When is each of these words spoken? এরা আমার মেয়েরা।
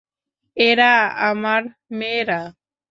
এরা 0.57 0.91
আমার 1.29 1.61
মেয়েরা। 1.91 2.41